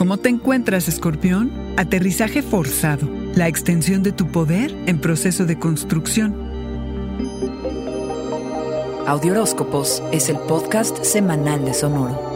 [0.00, 1.52] ¿Cómo te encuentras, escorpión?
[1.76, 6.34] Aterrizaje forzado, la extensión de tu poder en proceso de construcción.
[9.06, 12.29] Audioróscopos es el podcast semanal de Sonoro.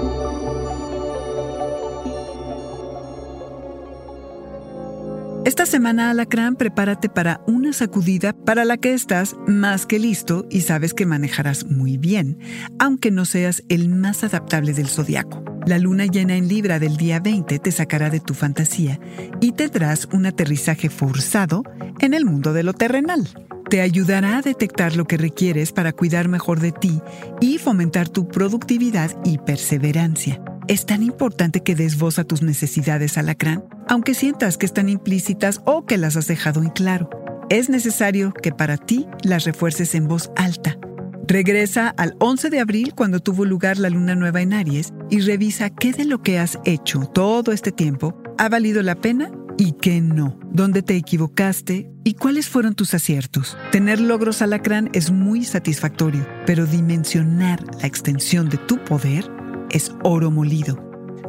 [5.45, 10.63] Esta semana, Alacrán, prepárate para una sacudida para la que estás más que listo y
[10.63, 12.39] sabes que manejarás muy bien,
[12.79, 15.45] aunque no seas el más adaptable del zodiaco.
[15.67, 18.99] La luna llena en Libra del día 20 te sacará de tu fantasía
[19.43, 21.63] y tendrás un aterrizaje forzado
[22.01, 23.29] en el mundo de lo terrenal.
[23.69, 27.03] Te ayudará a detectar lo que requieres para cuidar mejor de ti
[27.43, 30.43] y fomentar tu productividad y perseverancia.
[30.69, 35.61] Es tan importante que des voz a tus necesidades, alacrán, aunque sientas que están implícitas
[35.65, 37.11] o que las has dejado en claro.
[37.51, 40.79] Es necesario que para ti las refuerces en voz alta.
[41.27, 45.71] Regresa al 11 de abril cuando tuvo lugar la luna nueva en Aries y revisa
[45.71, 50.01] qué de lo que has hecho todo este tiempo ha valido la pena y qué
[50.01, 53.57] no, dónde te equivocaste y cuáles fueron tus aciertos.
[53.73, 59.31] Tener logros alacrán es muy satisfactorio, pero dimensionar la extensión de tu poder
[59.71, 60.79] es oro molido.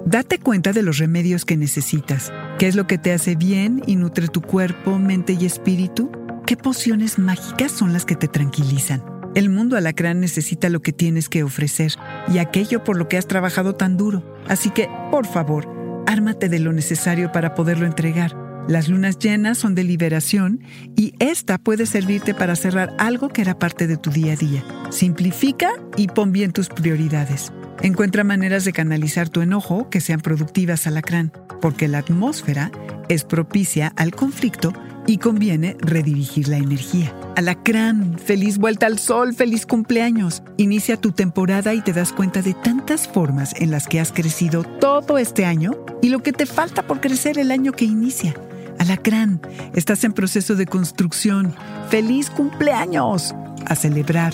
[0.06, 2.32] Date cuenta de los remedios que necesitas.
[2.58, 6.10] ¿Qué es lo que te hace bien y nutre tu cuerpo, mente y espíritu?
[6.46, 9.04] ¿Qué pociones mágicas son las que te tranquilizan?
[9.36, 11.92] El mundo alacrán necesita lo que tienes que ofrecer
[12.34, 14.24] y aquello por lo que has trabajado tan duro.
[14.48, 15.68] Así que, por favor,
[16.08, 18.38] ármate de lo necesario para poderlo entregar.
[18.70, 20.62] Las lunas llenas son de liberación
[20.96, 24.64] y esta puede servirte para cerrar algo que era parte de tu día a día.
[24.92, 27.52] Simplifica y pon bien tus prioridades.
[27.82, 31.32] Encuentra maneras de canalizar tu enojo que sean productivas, alacrán,
[31.62, 32.72] porque la atmósfera
[33.10, 34.74] es propicia al conflicto
[35.08, 37.14] y conviene redirigir la energía.
[37.36, 40.42] Alacrán, feliz vuelta al sol, feliz cumpleaños.
[40.58, 44.64] Inicia tu temporada y te das cuenta de tantas formas en las que has crecido
[44.64, 48.34] todo este año y lo que te falta por crecer el año que inicia.
[48.80, 49.42] Alacrán,
[49.74, 51.56] estás en proceso de construcción.
[51.90, 53.36] ¡Feliz cumpleaños!
[53.66, 54.34] A celebrar.